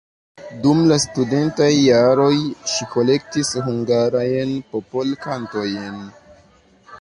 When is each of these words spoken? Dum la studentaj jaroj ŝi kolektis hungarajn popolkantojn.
Dum 0.61 0.79
la 0.91 0.95
studentaj 1.01 1.67
jaroj 1.75 2.31
ŝi 2.71 2.87
kolektis 2.95 3.53
hungarajn 3.67 4.55
popolkantojn. 4.73 6.01